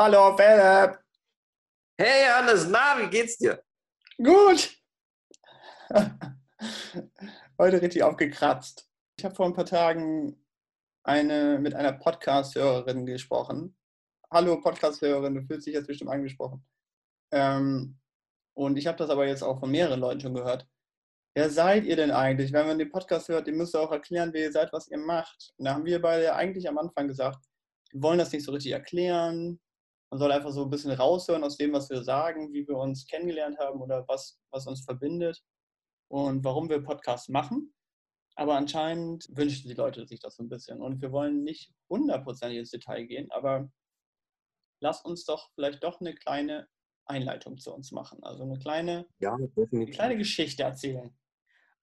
[0.00, 0.96] Hallo Philipp.
[2.00, 3.60] Hey Hannes, na, wie geht's dir?
[4.16, 4.70] Gut.
[7.58, 8.88] Heute richtig aufgekratzt.
[9.18, 10.40] Ich habe vor ein paar Tagen
[11.02, 13.76] eine, mit einer Podcast-Hörerin gesprochen.
[14.30, 16.64] Hallo Podcast-Hörerin, du fühlst dich jetzt bestimmt angesprochen.
[17.32, 17.98] Ähm,
[18.54, 20.68] und ich habe das aber jetzt auch von mehreren Leuten schon gehört.
[21.34, 22.52] Wer seid ihr denn eigentlich?
[22.52, 25.54] Wenn man den Podcast hört, ihr müsst auch erklären, wer ihr seid, was ihr macht.
[25.56, 27.44] Und da haben wir beide eigentlich am Anfang gesagt,
[27.90, 29.58] wir wollen das nicht so richtig erklären.
[30.10, 33.06] Man soll einfach so ein bisschen raushören aus dem, was wir sagen, wie wir uns
[33.06, 35.42] kennengelernt haben oder was, was uns verbindet
[36.10, 37.74] und warum wir Podcasts machen.
[38.36, 40.80] Aber anscheinend wünschen die Leute sich das so ein bisschen.
[40.80, 43.70] Und wir wollen nicht hundertprozentig ins Detail gehen, aber
[44.80, 46.68] lass uns doch vielleicht doch eine kleine
[47.04, 48.22] Einleitung zu uns machen.
[48.22, 51.16] Also eine kleine, ja, eine kleine Geschichte erzählen.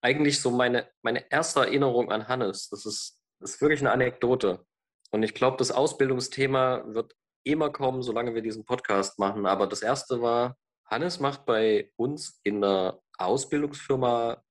[0.00, 2.68] Eigentlich so meine, meine erste Erinnerung an Hannes.
[2.70, 4.64] Das ist, das ist wirklich eine Anekdote.
[5.10, 7.14] Und ich glaube, das Ausbildungsthema wird
[7.46, 9.46] immer kommen, solange wir diesen Podcast machen.
[9.46, 14.42] Aber das erste war, Hannes macht bei uns in der Ausbildungsfirma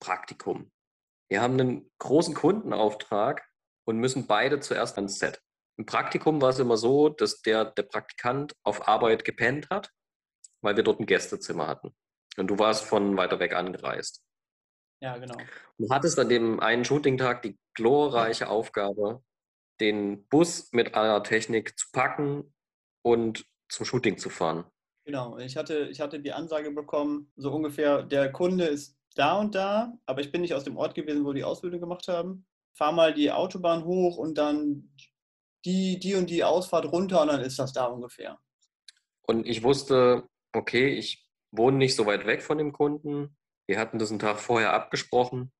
[0.00, 0.70] Praktikum.
[1.28, 3.46] Wir haben einen großen Kundenauftrag
[3.86, 5.40] und müssen beide zuerst ans Set.
[5.78, 9.90] Im Praktikum war es immer so, dass der, der Praktikant auf Arbeit gepennt hat,
[10.60, 11.94] weil wir dort ein Gästezimmer hatten.
[12.36, 14.22] Und du warst von weiter weg angereist.
[15.00, 15.36] Ja, genau.
[15.78, 19.22] Du hattest an dem einen Shooting-Tag die glorreiche Aufgabe,
[19.82, 22.54] den Bus mit aller Technik zu packen
[23.02, 24.64] und zum Shooting zu fahren.
[25.04, 29.54] Genau, ich hatte, ich hatte die Ansage bekommen, so ungefähr, der Kunde ist da und
[29.54, 32.46] da, aber ich bin nicht aus dem Ort gewesen, wo die Ausbildung gemacht haben.
[32.74, 34.94] Fahr mal die Autobahn hoch und dann
[35.64, 38.38] die, die und die Ausfahrt runter und dann ist das da ungefähr.
[39.22, 43.36] Und ich wusste, okay, ich wohne nicht so weit weg von dem Kunden.
[43.66, 45.52] Wir hatten das einen Tag vorher abgesprochen,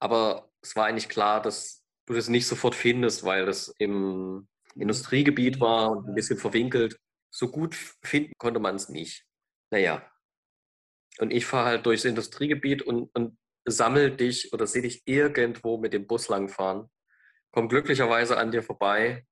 [0.00, 5.60] aber es war eigentlich klar, dass du das nicht sofort findest, weil das im Industriegebiet
[5.60, 6.98] war und ein bisschen verwinkelt.
[7.30, 9.24] So gut finden konnte man es nicht.
[9.70, 10.10] Naja.
[11.18, 13.36] Und ich fahre halt durchs Industriegebiet und, und
[13.66, 16.88] sammel dich oder sehe dich irgendwo mit dem Bus langfahren.
[17.52, 19.26] Komm glücklicherweise an dir vorbei.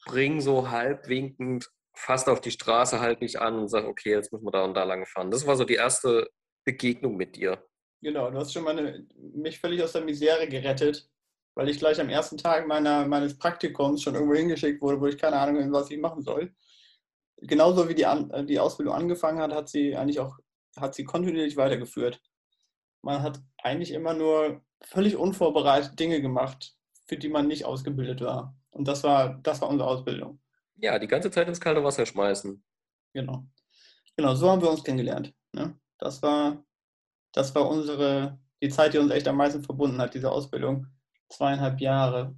[0.00, 4.44] Spring so halbwinkend fast auf die Straße, halt mich an und sag, okay, jetzt müssen
[4.44, 5.30] wir da und da lang fahren.
[5.30, 6.28] Das war so die erste
[6.64, 7.64] Begegnung mit dir.
[8.04, 11.08] Genau, du hast schon meine, mich völlig aus der Misere gerettet,
[11.54, 15.16] weil ich gleich am ersten Tag meiner, meines Praktikums schon irgendwo hingeschickt wurde, wo ich
[15.16, 16.54] keine Ahnung habe, was ich machen soll.
[17.38, 18.06] Genauso wie die,
[18.44, 20.38] die Ausbildung angefangen hat, hat sie eigentlich auch
[20.76, 22.20] hat sie kontinuierlich weitergeführt.
[23.00, 26.76] Man hat eigentlich immer nur völlig unvorbereitet Dinge gemacht,
[27.06, 28.54] für die man nicht ausgebildet war.
[28.70, 30.40] Und das war, das war unsere Ausbildung.
[30.76, 32.62] Ja, die ganze Zeit ins kalte Wasser schmeißen.
[33.14, 33.46] Genau.
[34.16, 35.32] Genau, so haben wir uns kennengelernt.
[35.52, 35.78] Ne?
[35.98, 36.62] Das war
[37.34, 40.86] das war unsere, die Zeit, die uns echt am meisten verbunden hat, diese Ausbildung.
[41.28, 42.36] Zweieinhalb Jahre,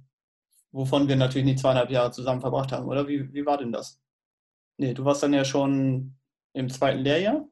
[0.71, 3.07] wovon wir natürlich nicht zweieinhalb Jahre zusammen verbracht haben, oder?
[3.07, 4.01] Wie, wie war denn das?
[4.77, 6.17] Nee, du warst dann ja schon
[6.53, 7.47] im zweiten Lehrjahr?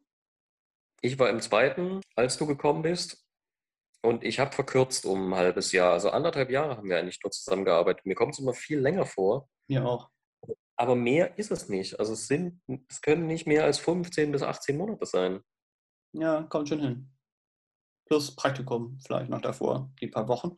[1.02, 3.24] Ich war im zweiten, als du gekommen bist.
[4.02, 5.94] Und ich habe verkürzt um ein halbes Jahr.
[5.94, 8.06] Also anderthalb Jahre haben wir eigentlich nur zusammengearbeitet.
[8.06, 9.50] Mir kommt es immer viel länger vor.
[9.68, 10.10] Mir auch.
[10.76, 12.00] Aber mehr ist es nicht.
[12.00, 15.42] Also es sind, es können nicht mehr als 15 bis 18 Monate sein.
[16.14, 17.15] Ja, kommt schon hin
[18.06, 20.58] plus Praktikum vielleicht noch davor, die paar Wochen.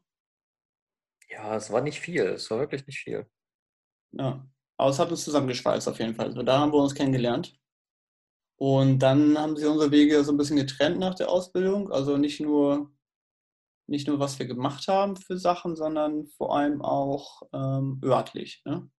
[1.29, 3.29] Ja, es war nicht viel, es war wirklich nicht viel.
[4.11, 4.47] Ja,
[4.77, 6.27] aber es hat uns zusammengeschweißt auf jeden Fall.
[6.27, 7.57] Also da haben wir uns kennengelernt.
[8.59, 11.91] Und dann haben sich unsere Wege so ein bisschen getrennt nach der Ausbildung.
[11.91, 12.91] Also nicht nur,
[13.87, 18.63] nicht nur was wir gemacht haben für Sachen, sondern vor allem auch ähm, örtlich.
[18.65, 18.89] Ne?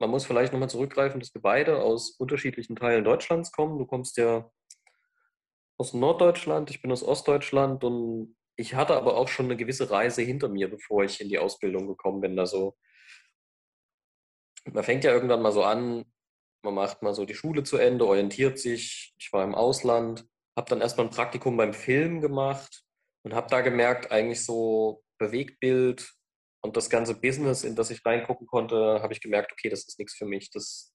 [0.00, 3.78] Man muss vielleicht nochmal zurückgreifen, dass wir beide aus unterschiedlichen Teilen Deutschlands kommen.
[3.78, 4.50] Du kommst ja
[5.78, 10.22] aus Norddeutschland, ich bin aus Ostdeutschland und ich hatte aber auch schon eine gewisse Reise
[10.22, 12.38] hinter mir, bevor ich in die Ausbildung gekommen bin.
[12.38, 12.76] Also
[14.64, 16.04] man fängt ja irgendwann mal so an,
[16.64, 19.14] man macht mal so die Schule zu Ende, orientiert sich.
[19.18, 22.82] Ich war im Ausland, habe dann erstmal ein Praktikum beim Film gemacht
[23.22, 26.12] und habe da gemerkt, eigentlich so Bewegtbild
[26.60, 30.00] und das ganze Business, in das ich reingucken konnte, habe ich gemerkt, okay, das ist
[30.00, 30.50] nichts für mich.
[30.50, 30.92] Das,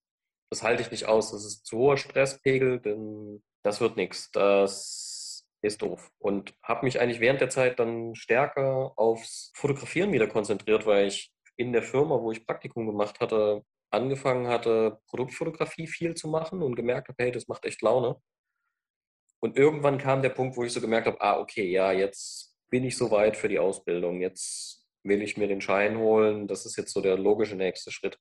[0.50, 1.32] das halte ich nicht aus.
[1.32, 4.30] Das ist zu hoher Stresspegel, denn das wird nichts.
[4.32, 6.12] Das ist doof.
[6.20, 11.34] Und habe mich eigentlich während der Zeit dann stärker aufs Fotografieren wieder konzentriert, weil ich
[11.56, 16.76] in der Firma, wo ich Praktikum gemacht hatte, angefangen hatte, Produktfotografie viel zu machen und
[16.76, 18.18] gemerkt habe, hey, das macht echt Laune.
[19.40, 22.84] Und irgendwann kam der Punkt, wo ich so gemerkt habe, ah, okay, ja, jetzt bin
[22.84, 24.20] ich soweit für die Ausbildung.
[24.20, 26.48] Jetzt will ich mir den Schein holen.
[26.48, 28.18] Das ist jetzt so der logische nächste Schritt.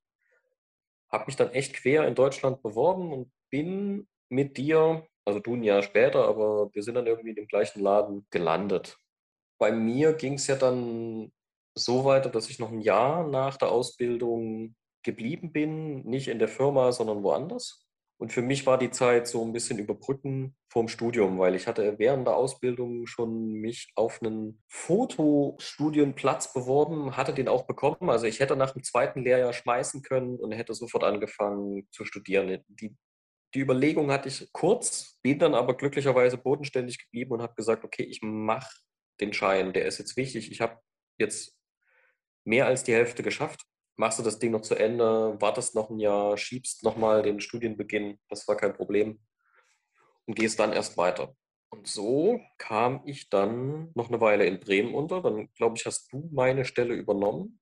[1.11, 5.63] Habe mich dann echt quer in Deutschland beworben und bin mit dir also du ein
[5.63, 8.97] Jahr später, aber wir sind dann irgendwie in dem gleichen Laden gelandet.
[9.59, 11.33] Bei mir ging es ja dann
[11.75, 16.49] so weiter, dass ich noch ein Jahr nach der Ausbildung geblieben bin, nicht in der
[16.49, 17.87] Firma, sondern woanders.
[18.23, 21.99] Und für mich war die Zeit so ein bisschen überbrücken vorm Studium, weil ich hatte
[21.99, 28.11] während der Ausbildung schon mich auf einen Fotostudienplatz beworben, hatte den auch bekommen.
[28.11, 32.63] Also ich hätte nach dem zweiten Lehrjahr schmeißen können und hätte sofort angefangen zu studieren.
[32.69, 32.97] Die,
[33.55, 38.05] die Überlegung hatte ich kurz, bin dann aber glücklicherweise bodenständig geblieben und habe gesagt, okay,
[38.05, 38.75] ich mache
[39.21, 40.51] den Schein, der ist jetzt wichtig.
[40.51, 40.79] Ich habe
[41.19, 41.57] jetzt
[42.45, 43.63] mehr als die Hälfte geschafft
[43.97, 48.19] machst du das Ding noch zu Ende, wartest noch ein Jahr, schiebst nochmal den Studienbeginn,
[48.29, 49.21] das war kein Problem
[50.27, 51.35] und gehst dann erst weiter.
[51.71, 55.23] Und so kam ich dann noch eine Weile in Bremen unter.
[55.23, 57.61] Dann, glaube ich, hast du meine Stelle übernommen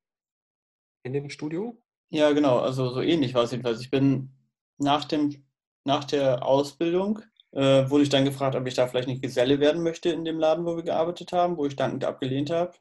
[1.04, 1.80] in dem Studio.
[2.08, 2.58] Ja, genau.
[2.58, 3.80] Also so ähnlich war es jedenfalls.
[3.80, 4.34] Ich bin
[4.78, 5.46] nach, dem,
[5.84, 7.20] nach der Ausbildung,
[7.52, 10.38] äh, wurde ich dann gefragt, ob ich da vielleicht nicht Geselle werden möchte in dem
[10.38, 12.72] Laden, wo wir gearbeitet haben, wo ich dankend abgelehnt habe.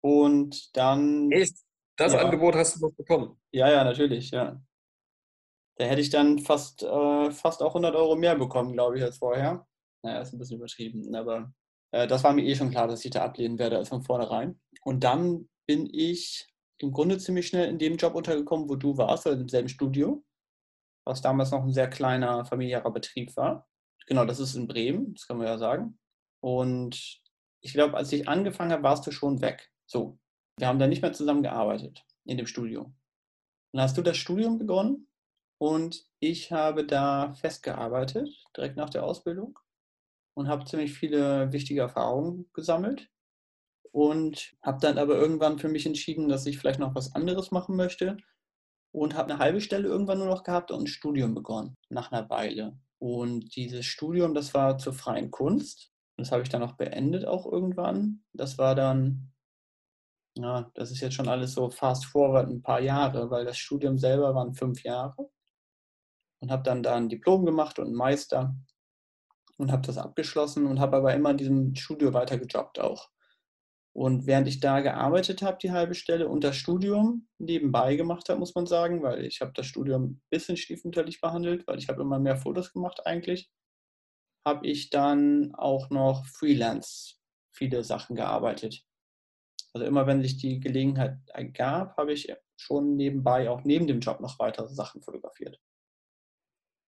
[0.00, 1.30] Und dann...
[1.30, 1.56] Echt?
[1.96, 2.20] Das ja.
[2.20, 3.40] Angebot hast du noch bekommen?
[3.52, 4.60] Ja, ja, natürlich, ja.
[5.76, 9.18] Da hätte ich dann fast, äh, fast auch 100 Euro mehr bekommen, glaube ich, als
[9.18, 9.66] vorher.
[10.02, 11.52] Naja, ist ein bisschen übertrieben, aber
[11.92, 14.60] äh, das war mir eh schon klar, dass ich da ablehnen werde, als von vornherein.
[14.82, 16.46] Und dann bin ich
[16.78, 20.22] im Grunde ziemlich schnell in dem Job untergekommen, wo du warst, also im selben Studio,
[21.04, 23.68] was damals noch ein sehr kleiner familiärer Betrieb war.
[24.06, 25.98] Genau, das ist in Bremen, das kann man ja sagen.
[26.40, 27.20] Und
[27.60, 29.70] ich glaube, als ich angefangen habe, warst du schon weg.
[29.86, 30.18] So,
[30.58, 32.92] wir haben da nicht mehr zusammen gearbeitet in dem Studio.
[33.72, 35.08] Dann hast du das Studium begonnen
[35.58, 39.58] und ich habe da festgearbeitet, direkt nach der Ausbildung
[40.34, 43.10] und habe ziemlich viele wichtige Erfahrungen gesammelt
[43.90, 47.76] und habe dann aber irgendwann für mich entschieden, dass ich vielleicht noch was anderes machen
[47.76, 48.16] möchte
[48.94, 52.30] und habe eine halbe Stelle irgendwann nur noch gehabt und ein Studium begonnen nach einer
[52.30, 52.78] Weile.
[52.98, 55.90] Und dieses Studium, das war zur freien Kunst.
[56.16, 58.22] Das habe ich dann auch beendet auch irgendwann.
[58.32, 59.32] Das war dann
[60.36, 63.98] ja, das ist jetzt schon alles so fast forward ein paar Jahre, weil das Studium
[63.98, 65.30] selber waren fünf Jahre
[66.40, 68.54] und habe dann da ein Diplom gemacht und einen Meister
[69.58, 73.10] und habe das abgeschlossen und habe aber immer in diesem Studio weitergejobbt auch.
[73.94, 78.40] Und während ich da gearbeitet habe, die halbe Stelle und das Studium nebenbei gemacht habe,
[78.40, 82.02] muss man sagen, weil ich habe das Studium ein bisschen stiefmütterlich behandelt, weil ich habe
[82.02, 83.52] immer mehr Fotos gemacht eigentlich,
[84.44, 87.14] habe ich dann auch noch Freelance
[87.52, 88.84] viele Sachen gearbeitet.
[89.72, 94.20] Also immer wenn sich die Gelegenheit ergab, habe ich schon nebenbei, auch neben dem Job,
[94.20, 95.60] noch weitere Sachen fotografiert.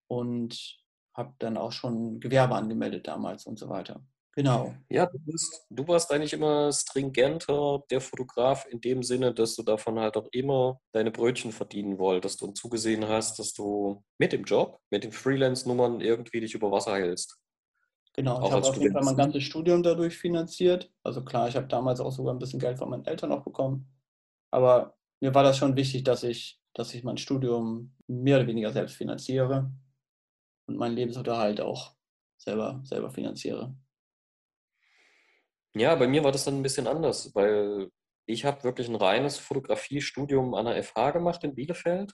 [0.09, 0.76] Und
[1.14, 4.05] habe dann auch schon Gewerbe angemeldet damals und so weiter.
[4.37, 4.75] Genau.
[4.91, 9.62] Ja, du, bist, du warst eigentlich immer stringenter der Fotograf in dem Sinne, dass du
[9.62, 14.44] davon halt auch immer deine Brötchen verdienen wolltest und zugesehen hast, dass du mit dem
[14.44, 17.38] Job, mit den Freelance-Nummern irgendwie dich über Wasser hältst.
[18.12, 20.93] Genau, ich habe auf jeden Fall mein ganzes Studium dadurch finanziert.
[21.03, 23.91] Also klar, ich habe damals auch sogar ein bisschen Geld von meinen Eltern noch bekommen.
[24.50, 28.71] Aber mir war das schon wichtig, dass ich, dass ich mein Studium mehr oder weniger
[28.71, 29.71] selbst finanziere
[30.67, 31.94] und meinen Lebensunterhalt auch
[32.37, 33.75] selber, selber finanziere.
[35.78, 37.90] Ja, bei mir war das dann ein bisschen anders, weil
[38.26, 42.12] ich habe wirklich ein reines Fotografiestudium an der FH gemacht in Bielefeld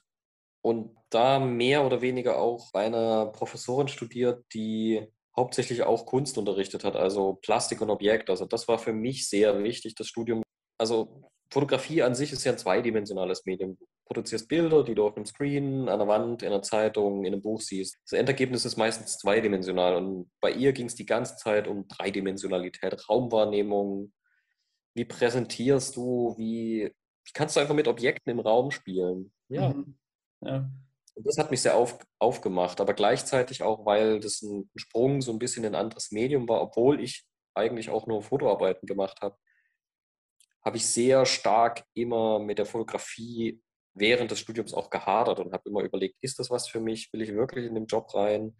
[0.61, 6.83] und da mehr oder weniger auch bei einer Professorin studiert, die hauptsächlich auch Kunst unterrichtet
[6.83, 8.29] hat, also Plastik und Objekt.
[8.29, 10.43] Also das war für mich sehr wichtig, das Studium.
[10.77, 13.77] Also Fotografie an sich ist ja ein zweidimensionales Medium.
[13.77, 17.33] Du produzierst Bilder, die du auf einem Screen, an der Wand, in einer Zeitung, in
[17.33, 17.97] einem Buch siehst.
[18.03, 23.09] Das Endergebnis ist meistens zweidimensional und bei ihr ging es die ganze Zeit um Dreidimensionalität,
[23.09, 24.13] Raumwahrnehmung.
[24.93, 26.91] Wie präsentierst du, wie,
[27.25, 29.33] wie kannst du einfach mit Objekten im Raum spielen?
[29.49, 29.69] Ja.
[29.73, 29.97] Mhm.
[30.41, 30.69] ja.
[31.15, 35.31] Und das hat mich sehr auf, aufgemacht, aber gleichzeitig auch, weil das ein Sprung so
[35.31, 39.37] ein bisschen in ein anderes Medium war, obwohl ich eigentlich auch nur Fotoarbeiten gemacht habe,
[40.65, 43.61] habe ich sehr stark immer mit der Fotografie
[43.93, 47.11] während des Studiums auch gehadert und habe immer überlegt, ist das was für mich?
[47.13, 48.57] Will ich wirklich in den Job rein?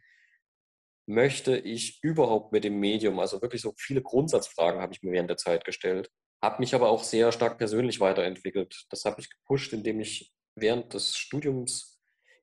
[1.05, 5.29] Möchte ich überhaupt mit dem Medium, also wirklich so viele Grundsatzfragen habe ich mir während
[5.29, 6.09] der Zeit gestellt,
[6.41, 8.85] habe mich aber auch sehr stark persönlich weiterentwickelt.
[8.89, 11.99] Das habe ich gepusht, indem ich während des Studiums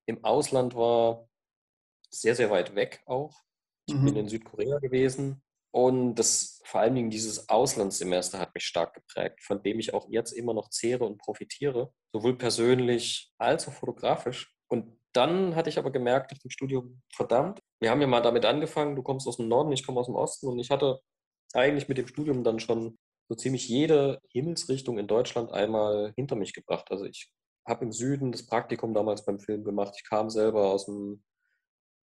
[0.07, 1.29] im Ausland war,
[2.11, 3.35] sehr, sehr weit weg auch.
[3.87, 4.05] Ich mhm.
[4.07, 9.41] bin in Südkorea gewesen und das vor allen Dingen dieses Auslandssemester hat mich stark geprägt,
[9.43, 14.55] von dem ich auch jetzt immer noch zehre und profitiere, sowohl persönlich als auch fotografisch.
[14.69, 18.45] Und dann hatte ich aber gemerkt nach dem Studium, verdammt, wir haben ja mal damit
[18.45, 21.01] angefangen, du kommst aus dem Norden, ich komme aus dem Osten und ich hatte
[21.53, 22.99] eigentlich mit dem Studium dann schon
[23.29, 26.91] so ziemlich jede Himmelsrichtung in Deutschland einmal hinter mich gebracht.
[26.91, 27.33] Also ich
[27.67, 29.95] habe im Süden das Praktikum damals beim Film gemacht.
[29.97, 31.23] Ich kam selber aus dem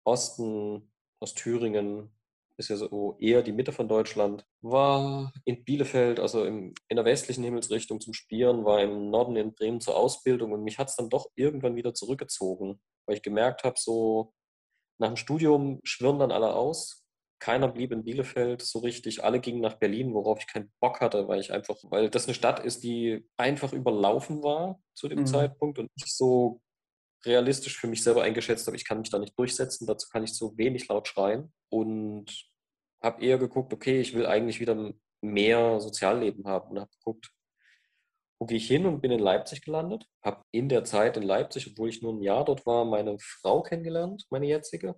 [0.05, 2.16] Osten, aus Thüringen,
[2.57, 7.05] ist ja so eher die Mitte von Deutschland, war in Bielefeld, also im, in der
[7.05, 10.95] westlichen Himmelsrichtung zum Spielen, war im Norden in Bremen zur Ausbildung und mich hat es
[10.95, 14.33] dann doch irgendwann wieder zurückgezogen, weil ich gemerkt habe, so
[14.99, 17.03] nach dem Studium schwirren dann alle aus.
[17.39, 19.23] Keiner blieb in Bielefeld so richtig.
[19.23, 22.33] Alle gingen nach Berlin, worauf ich keinen Bock hatte, weil ich einfach, weil das eine
[22.33, 25.25] Stadt ist, die einfach überlaufen war zu dem mhm.
[25.27, 26.61] Zeitpunkt und nicht so
[27.25, 30.33] realistisch für mich selber eingeschätzt habe, ich kann mich da nicht durchsetzen, dazu kann ich
[30.33, 32.25] so wenig laut schreien und
[33.01, 37.31] habe eher geguckt, okay, ich will eigentlich wieder mehr Sozialleben haben und habe geguckt,
[38.39, 40.05] wo gehe ich hin und bin in Leipzig gelandet.
[40.23, 43.63] Habe in der Zeit in Leipzig, obwohl ich nur ein Jahr dort war, meine Frau
[43.63, 44.95] kennengelernt, meine jetzige,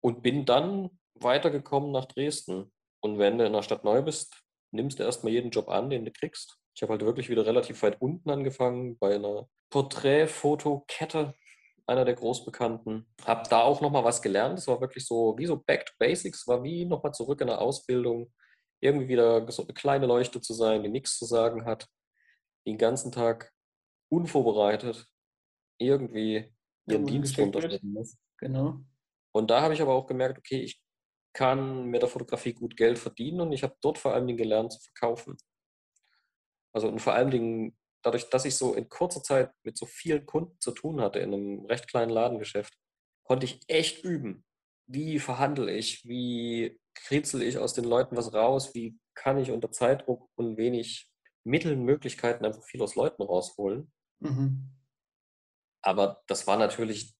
[0.00, 2.72] und bin dann weitergekommen nach Dresden.
[3.00, 6.04] Und wenn du in der Stadt neu bist, nimmst du erstmal jeden Job an, den
[6.04, 6.56] du kriegst.
[6.74, 11.34] Ich habe halt wirklich wieder relativ weit unten angefangen bei einer Porträtfotokette
[11.90, 13.06] einer der Großbekannten.
[13.24, 14.58] Habe da auch nochmal was gelernt.
[14.58, 17.60] Es war wirklich so, wie so Back to Basics, war wie nochmal zurück in der
[17.60, 18.32] Ausbildung.
[18.80, 21.88] Irgendwie wieder so eine kleine Leuchte zu sein, die nichts zu sagen hat,
[22.66, 23.52] den ganzen Tag
[24.08, 25.06] unvorbereitet
[25.78, 26.52] irgendwie
[26.86, 28.16] ihren ja, Dienst unterstützen muss.
[28.38, 28.80] Genau.
[29.32, 30.80] Und da habe ich aber auch gemerkt, okay, ich
[31.32, 34.80] kann mit der Fotografie gut Geld verdienen und ich habe dort vor allem gelernt zu
[34.80, 35.36] verkaufen.
[36.72, 40.26] Also und vor allen Dingen dadurch, dass ich so in kurzer Zeit mit so vielen
[40.26, 42.74] Kunden zu tun hatte in einem recht kleinen Ladengeschäft,
[43.24, 44.44] konnte ich echt üben.
[44.86, 46.06] Wie verhandle ich?
[46.06, 48.74] Wie kritzel ich aus den Leuten was raus?
[48.74, 51.10] Wie kann ich unter Zeitdruck und wenig
[51.44, 53.92] Mitteln, Möglichkeiten einfach viel aus Leuten rausholen?
[54.20, 54.70] Mhm.
[55.82, 57.14] Aber das war natürlich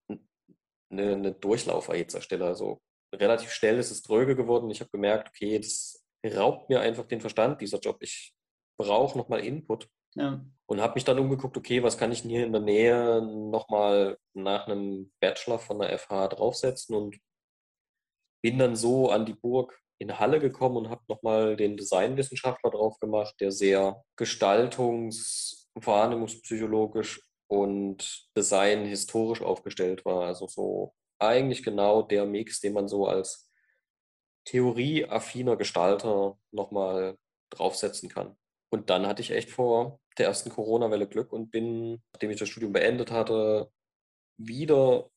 [0.90, 2.46] eine, eine Durchlaufer jetzt erstelle.
[2.46, 2.80] Also
[3.14, 4.70] relativ schnell ist es dröge geworden.
[4.70, 8.02] Ich habe gemerkt, okay, das raubt mir einfach den Verstand, dieser Job.
[8.02, 8.34] Ich
[8.78, 9.88] brauche nochmal Input.
[10.14, 10.44] Ja.
[10.66, 14.18] Und habe mich dann umgeguckt, okay, was kann ich denn hier in der Nähe nochmal
[14.34, 17.18] nach einem Bachelor von der FH draufsetzen und
[18.42, 22.98] bin dann so an die Burg in Halle gekommen und habe nochmal den Designwissenschaftler drauf
[23.00, 30.24] gemacht, der sehr gestaltungs-, wahrnehmungspsychologisch und Design historisch aufgestellt war.
[30.26, 33.50] Also so eigentlich genau der Mix, den man so als
[34.46, 37.18] theorieaffiner Gestalter nochmal
[37.50, 38.36] draufsetzen kann.
[38.72, 42.48] Und dann hatte ich echt vor der ersten Corona-Welle Glück und bin, nachdem ich das
[42.48, 43.70] Studium beendet hatte,
[44.38, 45.10] wieder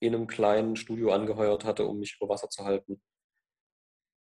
[0.00, 3.00] in einem kleinen Studio angeheuert hatte, um mich über Wasser zu halten.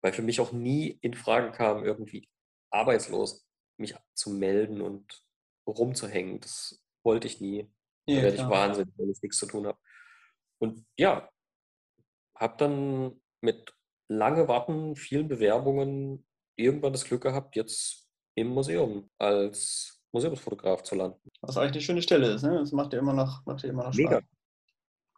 [0.03, 2.29] Weil für mich auch nie in Frage kam, irgendwie
[2.71, 3.47] arbeitslos
[3.79, 5.23] mich zu melden und
[5.67, 6.41] rumzuhängen.
[6.41, 7.71] Das wollte ich nie.
[8.07, 9.79] Ja, da werde ich wahnsinnig, wenn ich nichts zu tun habe.
[10.59, 11.29] Und ja,
[12.37, 13.75] habe dann mit
[14.09, 16.26] lange Warten, vielen Bewerbungen
[16.57, 18.03] irgendwann das Glück gehabt, jetzt
[18.35, 21.19] im Museum als Museumsfotograf zu landen.
[21.41, 22.59] Was eigentlich eine schöne Stelle ist, ne?
[22.59, 24.19] Das macht ja immer noch, macht ja immer noch Mega.
[24.19, 24.31] Spaß.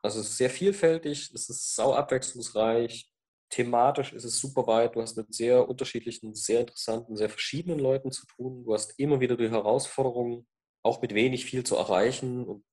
[0.02, 3.10] Also es ist sehr vielfältig, es ist sau abwechslungsreich,
[3.50, 8.10] thematisch ist es super weit, du hast mit sehr unterschiedlichen, sehr interessanten, sehr verschiedenen Leuten
[8.12, 10.46] zu tun, du hast immer wieder die Herausforderungen,
[10.82, 12.64] auch mit wenig viel zu erreichen und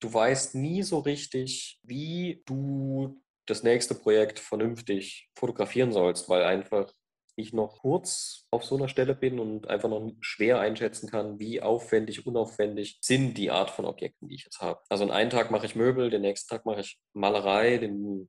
[0.00, 6.92] du weißt nie so richtig, wie du das nächste Projekt vernünftig fotografieren sollst, weil einfach
[7.36, 11.62] ich noch kurz auf so einer Stelle bin und einfach noch schwer einschätzen kann, wie
[11.62, 14.80] aufwendig, unaufwendig sind die Art von Objekten, die ich jetzt habe.
[14.88, 18.28] Also an einen Tag mache ich Möbel, den nächsten Tag mache ich Malerei, den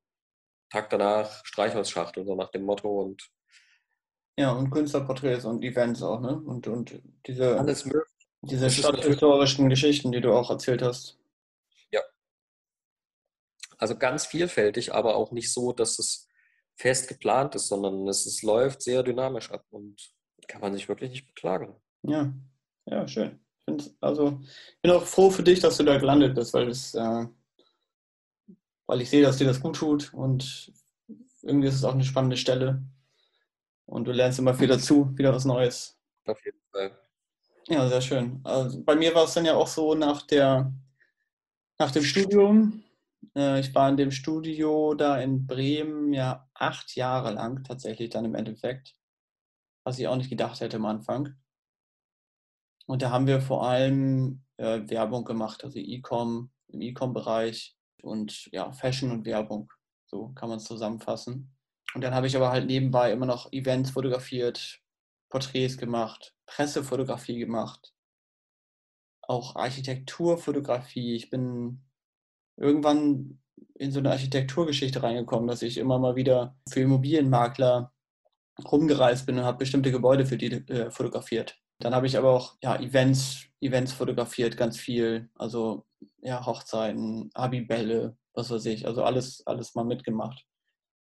[0.69, 3.29] Tag danach Streichholzschachtel, so nach dem Motto und
[4.37, 6.35] ja, und Künstlerporträts und Events auch, ne?
[6.35, 8.03] Und, und diese, Alles möglich.
[8.41, 11.19] diese stadthistorischen Geschichten, die du auch erzählt hast.
[11.91, 12.01] Ja.
[13.77, 16.27] Also ganz vielfältig, aber auch nicht so, dass es
[16.75, 19.95] fest geplant ist, sondern es, es läuft sehr dynamisch ab und
[20.47, 21.75] kann man sich wirklich nicht beklagen.
[22.03, 22.33] Ja,
[22.85, 23.39] ja, schön.
[23.65, 24.41] Ich also
[24.81, 27.25] bin auch froh für dich, dass du da gelandet bist, weil es, äh,
[28.87, 30.73] weil ich sehe, dass dir das gut tut und
[31.41, 32.83] irgendwie ist es auch eine spannende Stelle
[33.85, 35.97] und du lernst immer viel dazu, wieder was Neues.
[36.25, 36.91] Auf jeden Fall.
[37.67, 38.41] Ja, sehr schön.
[38.43, 40.73] Also bei mir war es dann ja auch so nach der
[41.79, 42.83] nach dem Studium
[43.35, 48.25] äh, ich war in dem Studio da in Bremen ja acht Jahre lang tatsächlich dann
[48.25, 48.95] im Endeffekt,
[49.83, 51.35] was ich auch nicht gedacht hätte am Anfang.
[52.85, 58.71] Und da haben wir vor allem äh, Werbung gemacht, also E-Com, im E-Com-Bereich und ja,
[58.71, 59.71] Fashion und Werbung,
[60.05, 61.55] so kann man es zusammenfassen.
[61.93, 64.81] Und dann habe ich aber halt nebenbei immer noch Events fotografiert,
[65.29, 67.93] Porträts gemacht, Pressefotografie gemacht,
[69.21, 71.15] auch Architekturfotografie.
[71.15, 71.85] Ich bin
[72.57, 73.42] irgendwann
[73.75, 77.91] in so eine Architekturgeschichte reingekommen, dass ich immer mal wieder für Immobilienmakler
[78.71, 81.57] rumgereist bin und habe bestimmte Gebäude für die äh, fotografiert.
[81.79, 85.29] Dann habe ich aber auch ja, Events, Events fotografiert, ganz viel.
[85.35, 85.85] Also
[86.21, 88.85] ja, Hochzeiten, Abibälle, was weiß ich.
[88.87, 90.45] Also alles, alles mal mitgemacht.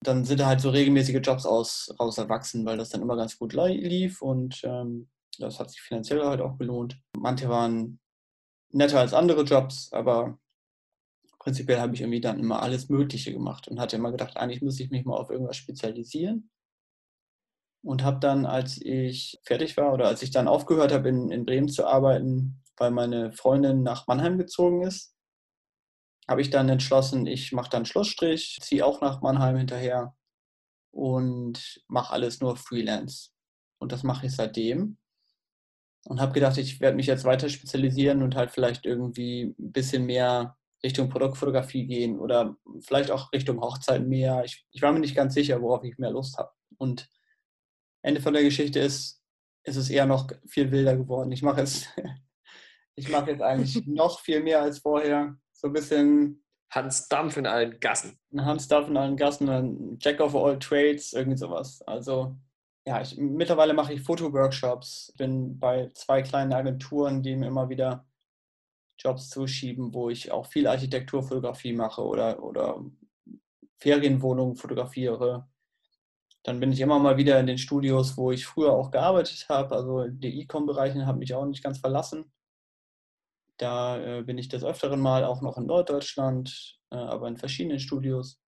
[0.02, 3.38] dann sind da halt so regelmäßige Jobs aus, raus erwachsen, weil das dann immer ganz
[3.38, 6.98] gut lief und ähm, das hat sich finanziell halt auch gelohnt.
[7.16, 8.00] Manche waren
[8.72, 10.38] netter als andere Jobs, aber
[11.42, 14.78] prinzipiell habe ich irgendwie dann immer alles Mögliche gemacht und hatte immer gedacht, eigentlich muss
[14.78, 16.50] ich mich mal auf irgendwas spezialisieren.
[17.84, 21.44] Und habe dann, als ich fertig war oder als ich dann aufgehört habe, in, in
[21.44, 25.16] Bremen zu arbeiten, weil meine Freundin nach Mannheim gezogen ist,
[26.28, 30.14] habe ich dann entschlossen, ich mache dann Schlussstrich, ziehe auch nach Mannheim hinterher
[30.92, 33.30] und mache alles nur Freelance.
[33.78, 34.96] Und das mache ich seitdem.
[36.04, 40.06] Und habe gedacht, ich werde mich jetzt weiter spezialisieren und halt vielleicht irgendwie ein bisschen
[40.06, 44.42] mehr Richtung Produktfotografie gehen oder vielleicht auch Richtung Hochzeit mehr.
[44.44, 46.50] Ich, ich war mir nicht ganz sicher, worauf ich mehr Lust habe.
[46.78, 47.08] Und
[48.02, 49.22] Ende von der Geschichte ist,
[49.64, 51.30] ist es eher noch viel wilder geworden.
[51.30, 51.86] Ich mache es,
[52.96, 56.38] ich mache jetzt eigentlich noch viel mehr als vorher so ein bisschen.
[56.70, 58.18] Hans Dampf in allen Gassen.
[58.34, 61.82] Hans Dampf in allen Gassen, ein Jack of all Trades, irgendwie sowas.
[61.82, 62.34] Also,
[62.86, 68.06] ja, ich, mittlerweile mache ich Fotoworkshops, bin bei zwei kleinen Agenturen, die mir immer wieder
[69.02, 72.84] Jobs zuschieben, wo ich auch viel Architekturfotografie mache oder, oder
[73.78, 75.48] Ferienwohnungen fotografiere.
[76.44, 79.74] Dann bin ich immer mal wieder in den Studios, wo ich früher auch gearbeitet habe.
[79.74, 82.32] Also die E-Com-Bereiche haben mich auch nicht ganz verlassen.
[83.58, 87.78] Da äh, bin ich des Öfteren mal auch noch in Norddeutschland, äh, aber in verschiedenen
[87.78, 88.40] Studios.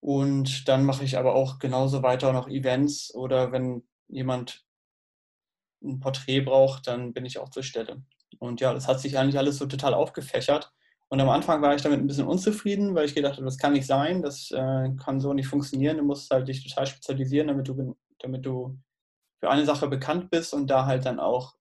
[0.00, 4.64] Und dann mache ich aber auch genauso weiter noch Events oder wenn jemand
[5.82, 8.02] ein Porträt braucht, dann bin ich auch zur Stelle.
[8.38, 10.72] Und ja, das hat sich eigentlich alles so total aufgefächert.
[11.10, 13.72] Und am Anfang war ich damit ein bisschen unzufrieden, weil ich gedacht habe, das kann
[13.72, 15.96] nicht sein, das äh, kann so nicht funktionieren.
[15.96, 18.78] Du musst halt dich total spezialisieren, damit du, damit du
[19.40, 21.54] für eine Sache bekannt bist und da halt dann auch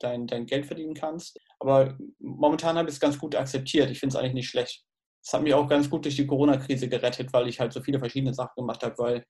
[0.00, 1.38] dein, dein Geld verdienen kannst.
[1.60, 3.90] Aber momentan habe ich es ganz gut akzeptiert.
[3.90, 4.84] Ich finde es eigentlich nicht schlecht.
[5.22, 7.98] Es hat mich auch ganz gut durch die Corona-Krise gerettet, weil ich halt so viele
[7.98, 9.26] verschiedene Sachen gemacht habe, weil,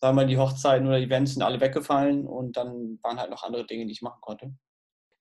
[0.00, 3.42] sagen wir mal, die Hochzeiten oder Events sind alle weggefallen und dann waren halt noch
[3.42, 4.54] andere Dinge, die ich machen konnte.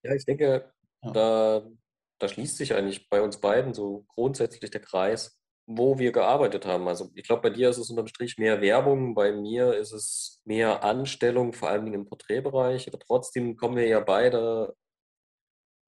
[0.03, 0.71] Ja, ich denke,
[1.03, 1.11] ja.
[1.11, 1.67] da,
[2.19, 6.87] da schließt sich eigentlich bei uns beiden so grundsätzlich der Kreis, wo wir gearbeitet haben.
[6.87, 10.41] Also ich glaube, bei dir ist es unterm Strich mehr Werbung, bei mir ist es
[10.45, 12.87] mehr Anstellung, vor allem im Porträtbereich.
[12.87, 14.75] Aber trotzdem kommen wir ja beide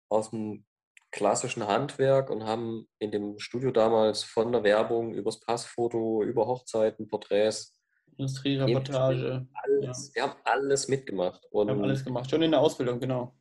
[0.08, 0.64] aus dem
[1.10, 7.08] klassischen Handwerk und haben in dem Studio damals von der Werbung übers Passfoto, über Hochzeiten,
[7.08, 7.78] Porträts,
[8.16, 9.46] Industriereportage.
[9.54, 10.14] Alles, ja.
[10.14, 11.44] Wir haben alles mitgemacht.
[11.50, 13.34] Und wir haben alles gemacht, schon in der Ausbildung, genau.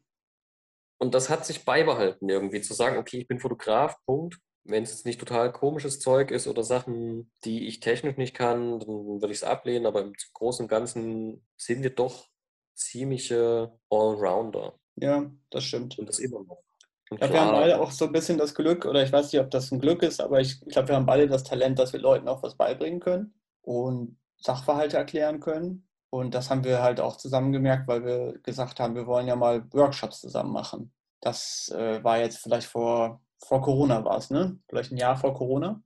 [1.03, 4.39] Und das hat sich beibehalten, irgendwie zu sagen, okay, ich bin Fotograf, Punkt.
[4.63, 8.79] Wenn es jetzt nicht total komisches Zeug ist oder Sachen, die ich technisch nicht kann,
[8.79, 9.85] dann würde ich es ablehnen.
[9.85, 12.29] Aber im Großen und Ganzen sind wir doch
[12.73, 14.79] ziemliche Allrounder.
[14.95, 15.99] Ja, das stimmt.
[15.99, 16.63] Und das immer noch.
[17.11, 19.41] Ich glaube, wir haben beide auch so ein bisschen das Glück, oder ich weiß nicht,
[19.41, 21.99] ob das ein Glück ist, aber ich glaube, wir haben beide das Talent, dass wir
[21.99, 25.85] Leuten auch was beibringen können und Sachverhalte erklären können.
[26.13, 29.35] Und das haben wir halt auch zusammen gemerkt, weil wir gesagt haben, wir wollen ja
[29.35, 30.93] mal Workshops zusammen machen.
[31.21, 34.59] Das äh, war jetzt vielleicht vor, vor Corona war es, ne?
[34.69, 35.81] Vielleicht ein Jahr vor Corona.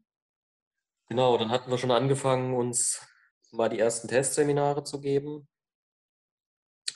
[1.08, 3.08] Genau, dann hatten wir schon angefangen, uns
[3.54, 5.48] mal die ersten Testseminare zu geben.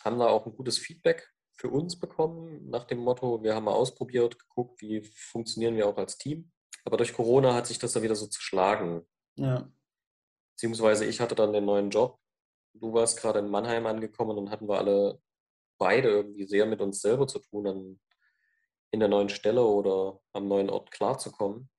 [0.03, 3.71] Haben da auch ein gutes Feedback für uns bekommen, nach dem Motto, wir haben mal
[3.71, 6.51] ausprobiert, geguckt, wie funktionieren wir auch als Team.
[6.83, 9.07] Aber durch Corona hat sich das dann wieder so zerschlagen.
[9.37, 9.71] Ja.
[10.57, 12.20] Beziehungsweise ich hatte dann den neuen Job.
[12.73, 15.21] Du warst gerade in Mannheim angekommen und hatten wir alle
[15.77, 17.99] beide irgendwie sehr mit uns selber zu tun, dann
[18.91, 21.69] in der neuen Stelle oder am neuen Ort klarzukommen,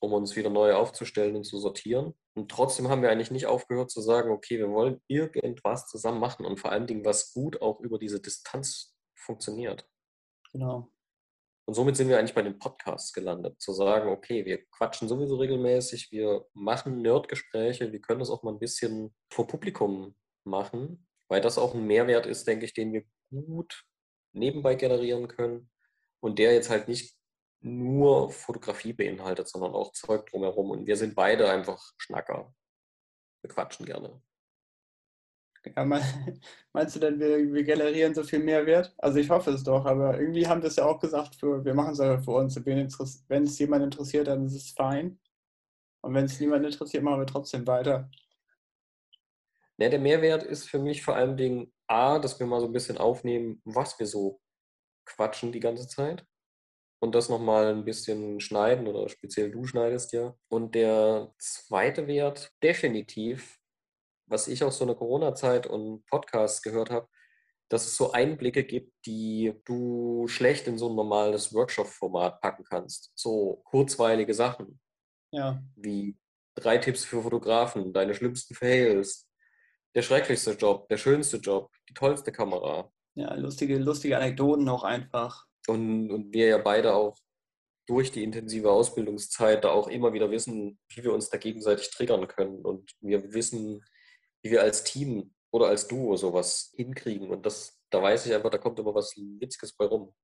[0.00, 2.14] um uns wieder neu aufzustellen und zu sortieren.
[2.34, 6.46] Und trotzdem haben wir eigentlich nicht aufgehört zu sagen, okay, wir wollen irgendwas zusammen machen
[6.46, 9.88] und vor allen Dingen was gut auch über diese Distanz funktioniert.
[10.52, 10.90] Genau.
[11.68, 15.36] Und somit sind wir eigentlich bei den Podcasts gelandet, zu sagen, okay, wir quatschen sowieso
[15.36, 21.42] regelmäßig, wir machen Nerdgespräche, wir können das auch mal ein bisschen vor Publikum machen, weil
[21.42, 23.84] das auch ein Mehrwert ist, denke ich, den wir gut
[24.32, 25.70] nebenbei generieren können
[26.20, 27.14] und der jetzt halt nicht
[27.60, 30.70] nur Fotografie beinhaltet, sondern auch Zeug drumherum.
[30.70, 32.54] Und wir sind beide einfach Schnacker.
[33.42, 34.22] Wir quatschen gerne.
[35.64, 35.84] Ja,
[36.72, 38.94] meinst du denn, wir, wir, generieren so viel Mehrwert?
[38.98, 41.74] Also ich hoffe es doch, aber irgendwie haben wir es ja auch gesagt, für, wir
[41.74, 42.56] machen es ja für uns.
[42.64, 45.18] Wenn es jemand interessiert, dann ist es fein.
[46.02, 48.10] Und wenn es niemand interessiert, machen wir trotzdem weiter.
[49.78, 52.72] Ja, der Mehrwert ist für mich vor allem Dingen A, dass wir mal so ein
[52.72, 54.40] bisschen aufnehmen, was wir so
[55.06, 56.26] quatschen die ganze Zeit.
[57.00, 60.36] Und das nochmal ein bisschen schneiden oder speziell du schneidest ja.
[60.48, 63.57] Und der zweite Wert definitiv
[64.28, 67.08] was ich aus so einer Corona-Zeit und Podcasts gehört habe,
[67.68, 73.12] dass es so Einblicke gibt, die du schlecht in so ein normales Workshop-Format packen kannst.
[73.14, 74.80] So kurzweilige Sachen.
[75.32, 75.62] Ja.
[75.76, 76.16] Wie
[76.54, 79.28] drei Tipps für Fotografen, deine schlimmsten Fails,
[79.94, 82.90] der schrecklichste Job, der schönste Job, die tollste Kamera.
[83.14, 85.46] Ja, lustige, lustige Anekdoten auch einfach.
[85.66, 87.16] Und, und wir ja beide auch
[87.86, 92.28] durch die intensive Ausbildungszeit da auch immer wieder wissen, wie wir uns da gegenseitig triggern
[92.28, 92.64] können.
[92.64, 93.82] Und wir wissen,
[94.42, 97.30] wie wir als Team oder als Duo sowas hinkriegen.
[97.30, 100.14] Und das, da weiß ich einfach, da kommt immer was Witziges bei rum.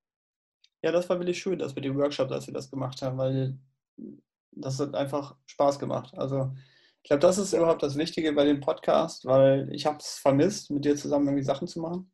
[0.82, 3.58] Ja, das war wirklich schön, dass wir die Workshops, als wir das gemacht haben, weil
[4.52, 6.12] das hat einfach Spaß gemacht.
[6.16, 6.52] Also
[7.02, 10.70] ich glaube, das ist überhaupt das Wichtige bei dem Podcast, weil ich habe es vermisst,
[10.70, 12.10] mit dir zusammen irgendwie Sachen zu machen.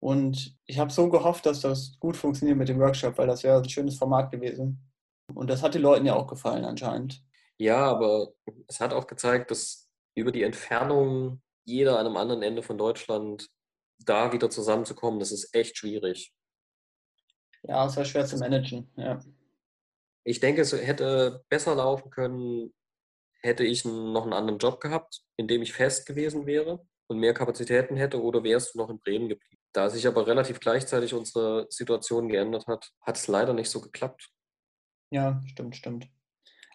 [0.00, 3.58] Und ich habe so gehofft, dass das gut funktioniert mit dem Workshop, weil das wäre
[3.58, 4.90] ein schönes Format gewesen.
[5.34, 7.22] Und das hat den Leuten ja auch gefallen anscheinend.
[7.58, 8.32] Ja, aber
[8.66, 9.81] es hat auch gezeigt, dass
[10.14, 13.48] über die Entfernung jeder an einem anderen Ende von Deutschland
[13.98, 16.34] da wieder zusammenzukommen, das ist echt schwierig.
[17.62, 19.20] Ja, es war schwer zu managen, ja.
[20.24, 22.72] Ich denke, es hätte besser laufen können,
[23.40, 27.34] hätte ich noch einen anderen Job gehabt, in dem ich fest gewesen wäre und mehr
[27.34, 29.60] Kapazitäten hätte, oder wärst du noch in Bremen geblieben?
[29.72, 34.30] Da sich aber relativ gleichzeitig unsere Situation geändert hat, hat es leider nicht so geklappt.
[35.10, 36.08] Ja, stimmt, stimmt.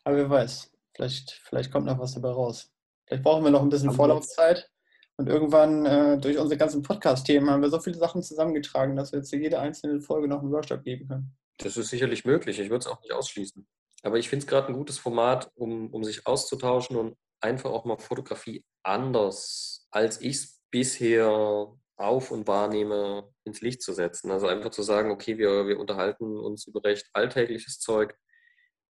[0.04, 2.74] Aber wer weiß, vielleicht, vielleicht kommt noch was dabei raus.
[3.08, 4.70] Vielleicht brauchen wir noch ein bisschen Vorlaufzeit.
[5.18, 9.20] Und irgendwann äh, durch unsere ganzen Podcast-Themen haben wir so viele Sachen zusammengetragen, dass wir
[9.20, 11.36] jetzt jede einzelne Folge noch einen Workshop geben können.
[11.58, 12.60] Das ist sicherlich möglich.
[12.60, 13.68] Ich würde es auch nicht ausschließen.
[14.04, 17.86] Aber ich finde es gerade ein gutes Format, um, um sich auszutauschen und einfach auch
[17.86, 24.30] mal Fotografie anders, als ich es bisher auf und wahrnehme, ins Licht zu setzen.
[24.30, 28.16] Also einfach zu sagen, okay, wir, wir unterhalten uns über recht alltägliches Zeug.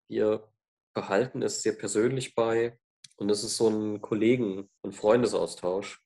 [0.09, 0.51] Wir
[0.95, 2.79] behalten es sehr persönlich bei.
[3.17, 6.05] Und es ist so ein Kollegen- und Freundesaustausch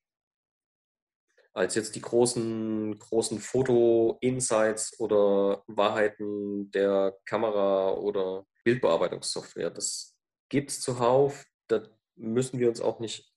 [1.53, 9.71] als jetzt die großen, großen Foto-Insights oder Wahrheiten der Kamera oder Bildbearbeitungssoftware.
[9.71, 10.15] Das
[10.49, 11.45] gibt es zuhauf.
[11.67, 11.83] Da
[12.15, 13.33] müssen wir uns auch nicht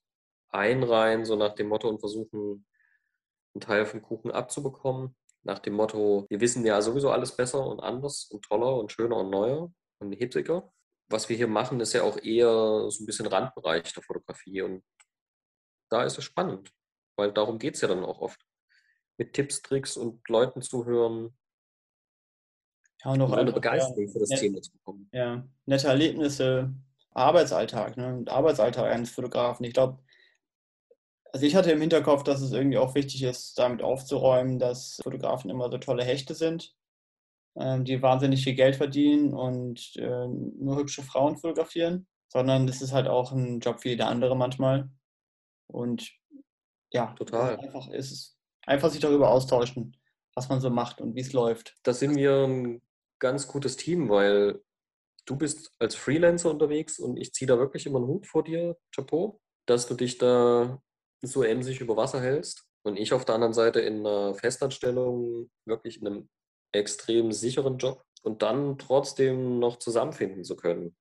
[0.51, 2.67] einreihen, so nach dem Motto und versuchen,
[3.55, 5.17] einen Teil vom Kuchen abzubekommen.
[5.43, 9.17] Nach dem Motto, wir wissen ja sowieso alles besser und anders und toller und schöner
[9.17, 10.73] und neuer und hitziger.
[11.13, 14.83] Was wir hier machen, ist ja auch eher so ein bisschen Randbereich der Fotografie und
[15.91, 16.73] da ist es spannend
[17.17, 18.41] weil darum geht es ja dann auch oft.
[19.19, 21.37] Mit Tipps, Tricks und Leuten zuhören.
[23.05, 25.09] Ja, und auch eine Begeisterung für das net, Thema zu bekommen.
[25.13, 26.73] Ja, nette Erlebnisse,
[27.11, 28.25] Arbeitsalltag, ne?
[28.27, 29.65] Arbeitsalltag eines Fotografen.
[29.65, 30.03] Ich glaube,
[31.33, 35.51] also ich hatte im Hinterkopf, dass es irgendwie auch wichtig ist, damit aufzuräumen, dass Fotografen
[35.51, 36.75] immer so tolle Hechte sind,
[37.55, 43.09] die wahnsinnig viel Geld verdienen und äh, nur hübsche Frauen fotografieren, sondern es ist halt
[43.09, 44.91] auch ein Job wie jeder andere manchmal.
[45.67, 46.11] Und
[46.93, 47.59] ja, total.
[47.59, 49.97] Einfach ist es einfach sich darüber austauschen,
[50.35, 51.77] was man so macht und wie es läuft.
[51.83, 52.83] Da sind wir ein
[53.19, 54.63] ganz gutes Team, weil
[55.27, 58.77] du bist als Freelancer unterwegs und ich ziehe da wirklich immer einen Hut vor dir,
[58.95, 60.83] Chapeau, dass du dich da
[61.23, 66.01] so emsig über Wasser hältst und ich auf der anderen Seite in einer Festanstellung wirklich
[66.01, 66.29] in einem
[66.73, 70.97] extrem sicheren Job und dann trotzdem noch zusammenfinden zu können.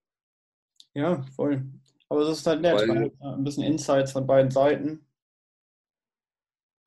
[0.93, 1.63] Ja, voll.
[2.09, 5.05] Aber es ist halt nett, weil, ein bisschen Insights von beiden Seiten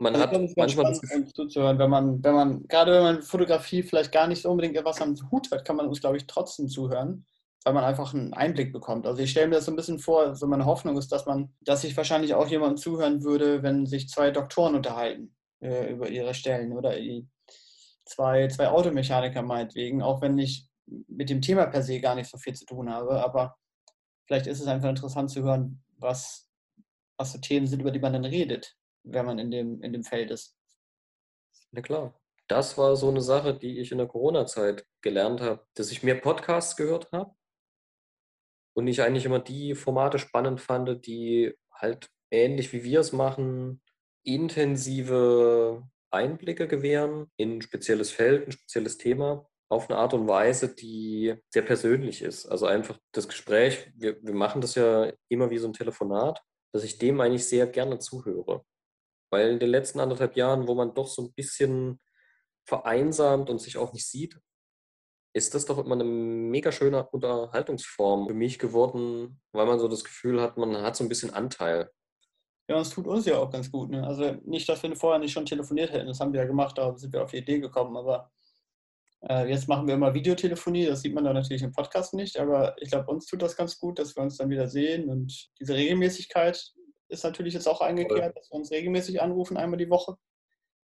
[0.05, 3.83] man also hat manchmal das Gefühl, zuzuhören, wenn man, wenn man, gerade wenn man Fotografie
[3.83, 6.69] vielleicht gar nicht so unbedingt etwas am Hut hat, kann man uns, glaube ich, trotzdem
[6.69, 7.25] zuhören,
[7.65, 9.07] weil man einfach einen Einblick bekommt.
[9.07, 11.55] Also ich stelle mir das so ein bisschen vor, so meine Hoffnung ist, dass man,
[11.61, 16.35] dass sich wahrscheinlich auch jemand zuhören würde, wenn sich zwei Doktoren unterhalten äh, über ihre
[16.35, 16.99] Stellen oder
[18.05, 22.39] zwei, zwei Automechaniker meinetwegen, auch wenn ich mit dem Thema per se gar nicht so
[22.39, 23.57] viel zu tun habe, aber
[24.27, 26.49] vielleicht ist es einfach interessant zu hören, was,
[27.17, 30.03] was so Themen sind, über die man dann redet wenn man in dem, in dem
[30.03, 30.57] Feld ist.
[31.71, 32.19] Na klar.
[32.47, 36.17] Das war so eine Sache, die ich in der Corona-Zeit gelernt habe, dass ich mehr
[36.17, 37.35] Podcasts gehört habe
[38.75, 43.83] und ich eigentlich immer die Formate spannend fand, die halt ähnlich wie wir es machen,
[44.25, 50.75] intensive Einblicke gewähren in ein spezielles Feld, ein spezielles Thema, auf eine Art und Weise,
[50.75, 52.47] die sehr persönlich ist.
[52.47, 56.41] Also einfach das Gespräch, wir, wir machen das ja immer wie so ein Telefonat,
[56.73, 58.65] dass ich dem eigentlich sehr gerne zuhöre.
[59.31, 62.01] Weil in den letzten anderthalb Jahren, wo man doch so ein bisschen
[62.67, 64.39] vereinsamt und sich auch nicht sieht,
[65.35, 70.05] ist das doch immer eine mega schöne Unterhaltungsform für mich geworden, weil man so das
[70.05, 71.91] Gefühl hat, man hat so ein bisschen Anteil.
[72.69, 73.91] Ja, das tut uns ja auch ganz gut.
[73.91, 74.07] Ne?
[74.07, 76.97] Also nicht, dass wir vorher nicht schon telefoniert hätten, das haben wir ja gemacht, da
[76.97, 78.31] sind wir auf die Idee gekommen, aber
[79.29, 82.75] äh, jetzt machen wir immer Videotelefonie, das sieht man dann natürlich im Podcast nicht, aber
[82.81, 85.75] ich glaube, uns tut das ganz gut, dass wir uns dann wieder sehen und diese
[85.75, 86.73] Regelmäßigkeit
[87.09, 90.17] ist natürlich jetzt auch eingekehrt, dass wir uns regelmäßig anrufen, einmal die Woche.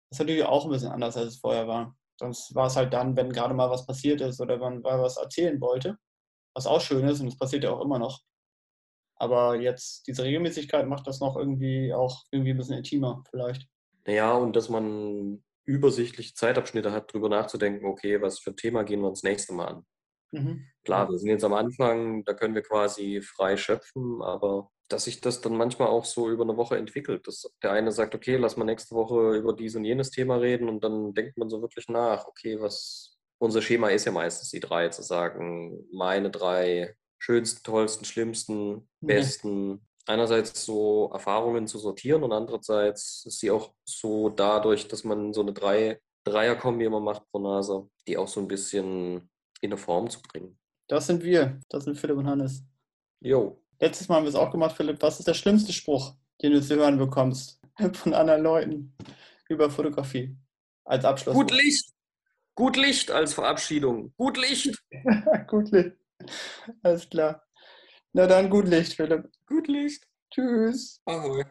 [0.09, 1.95] Das ist natürlich auch ein bisschen anders, als es vorher war.
[2.19, 5.59] Sonst war es halt dann, wenn gerade mal was passiert ist oder man was erzählen
[5.61, 5.97] wollte,
[6.53, 8.19] was auch schön ist und das passiert ja auch immer noch.
[9.19, 13.67] Aber jetzt diese Regelmäßigkeit macht das noch irgendwie auch irgendwie ein bisschen intimer vielleicht.
[14.07, 19.01] Naja, und dass man übersichtliche Zeitabschnitte hat, darüber nachzudenken, okay, was für ein Thema gehen
[19.01, 19.85] wir uns das nächste Mal an.
[20.31, 20.65] Mhm.
[20.83, 25.21] Klar, wir sind jetzt am Anfang, da können wir quasi frei schöpfen, aber dass sich
[25.21, 27.27] das dann manchmal auch so über eine Woche entwickelt.
[27.27, 30.67] Dass der eine sagt, okay, lass mal nächste Woche über dies und jenes Thema reden
[30.67, 34.59] und dann denkt man so wirklich nach, okay, was unser Schema ist ja meistens die
[34.59, 39.71] drei, zu sagen, meine drei schönsten, tollsten, schlimmsten, besten.
[39.71, 39.77] Ja.
[40.07, 45.41] Einerseits so Erfahrungen zu sortieren und andererseits ist sie auch so dadurch, dass man so
[45.41, 49.29] eine drei, Dreier-Kombi immer macht pro Nase, die auch so ein bisschen
[49.61, 50.57] in eine Form zu bringen.
[50.87, 51.59] Das sind wir.
[51.69, 52.63] Das sind Philipp und Hannes.
[53.19, 53.61] Jo.
[53.79, 55.01] Letztes Mal haben wir es auch gemacht, Philipp.
[55.01, 57.59] Was ist der schlimmste Spruch, den du zu hören bekommst
[57.93, 58.95] von anderen Leuten
[59.47, 60.35] über Fotografie?
[60.85, 61.35] Als Abschluss.
[61.35, 61.93] Gut Licht.
[62.55, 64.11] Gut Licht als Verabschiedung.
[64.17, 64.83] Gut Licht.
[65.47, 65.98] gut Licht.
[66.83, 67.43] Alles klar.
[68.13, 69.29] Na dann, gut Licht, Philipp.
[69.47, 70.03] Gut Licht.
[70.31, 71.01] Tschüss.
[71.05, 71.43] Ahoi.